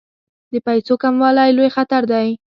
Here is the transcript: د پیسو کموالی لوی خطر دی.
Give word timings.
د 0.51 0.53
پیسو 0.67 0.93
کموالی 1.03 1.49
لوی 1.57 1.69
خطر 1.75 2.01
دی. 2.11 2.29